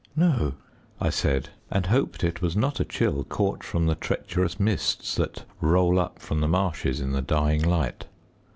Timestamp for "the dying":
7.11-7.61